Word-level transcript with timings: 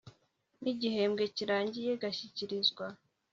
n 0.61 0.63
igihembwe 0.73 1.23
kirangiye 1.35 1.89
igashyikirizwa 1.93 2.85